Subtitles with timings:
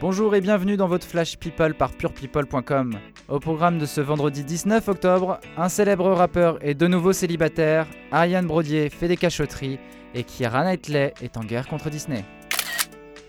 [0.00, 2.98] Bonjour et bienvenue dans votre Flash People par purepeople.com.
[3.28, 8.46] Au programme de ce vendredi 19 octobre, un célèbre rappeur est de nouveau célibataire, Ariane
[8.46, 9.78] Brodier fait des cachotteries
[10.14, 12.24] et Kira Knightley est en guerre contre Disney.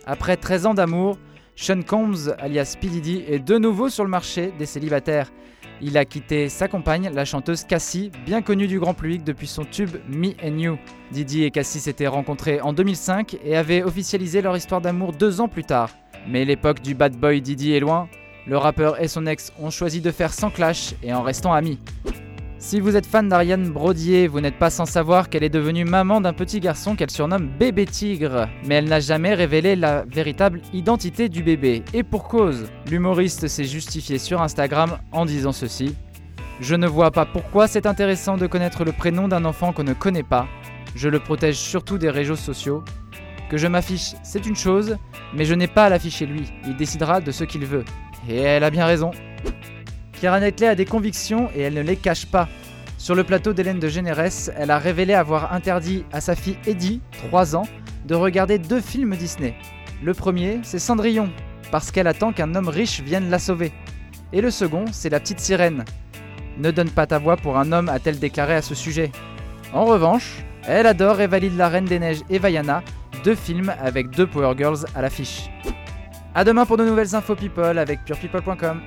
[0.05, 1.17] Après 13 ans d'amour,
[1.57, 2.87] Sean Combs, alias P.
[3.27, 5.29] Est de nouveau sur le marché des célibataires.
[5.81, 9.65] Il a quitté sa compagne, la chanteuse Cassie, bien connue du grand public depuis son
[9.65, 10.77] tube Me and You.
[11.11, 15.49] Diddy et Cassie s'étaient rencontrés en 2005 et avaient officialisé leur histoire d'amour deux ans
[15.49, 15.89] plus tard.
[16.27, 18.07] Mais l'époque du bad boy Diddy est loin.
[18.47, 21.79] Le rappeur et son ex ont choisi de faire sans clash et en restant amis.
[22.61, 26.21] Si vous êtes fan d'Ariane Brodier, vous n'êtes pas sans savoir qu'elle est devenue maman
[26.21, 28.47] d'un petit garçon qu'elle surnomme Bébé Tigre.
[28.65, 31.83] Mais elle n'a jamais révélé la véritable identité du bébé.
[31.93, 35.95] Et pour cause, l'humoriste s'est justifié sur Instagram en disant ceci.
[36.59, 39.93] Je ne vois pas pourquoi c'est intéressant de connaître le prénom d'un enfant qu'on ne
[39.93, 40.47] connaît pas.
[40.95, 42.83] Je le protège surtout des réseaux sociaux.
[43.51, 44.95] Que je m'affiche, c'est une chose,
[45.33, 46.49] mais je n'ai pas à l'afficher lui.
[46.65, 47.83] Il décidera de ce qu'il veut.
[48.29, 49.11] Et elle a bien raison.
[50.13, 52.47] Kira Knightley a des convictions et elle ne les cache pas.
[52.97, 57.01] Sur le plateau d'Hélène de Généresse, elle a révélé avoir interdit à sa fille Eddie,
[57.27, 57.67] 3 ans,
[58.05, 59.53] de regarder deux films Disney.
[60.01, 61.29] Le premier, c'est Cendrillon,
[61.71, 63.73] parce qu'elle attend qu'un homme riche vienne la sauver.
[64.31, 65.83] Et le second, c'est La Petite Sirène.
[66.57, 69.11] Ne donne pas ta voix pour un homme, a-t-elle déclaré à ce sujet.
[69.73, 72.81] En revanche, elle adore et valide La Reine des Neiges et Vaiana,
[73.23, 75.49] deux films avec deux Power Girls à l'affiche.
[76.33, 78.81] A demain pour de nouvelles infos people avec purepeople.com.